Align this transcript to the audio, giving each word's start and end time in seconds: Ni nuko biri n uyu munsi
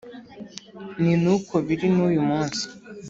Ni 1.01 1.13
nuko 1.21 1.53
biri 1.65 1.87
n 1.95 1.97
uyu 2.07 2.21
munsi 2.29 2.63